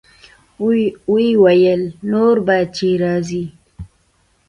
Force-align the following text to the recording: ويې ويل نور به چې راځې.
ويې 1.11 1.39
ويل 1.45 1.81
نور 2.11 2.35
به 2.45 2.57
چې 2.75 2.87
راځې. 3.03 3.43